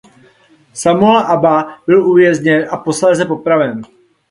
[0.73, 3.81] Samuel Aba byl uvězněn a posléze popraven.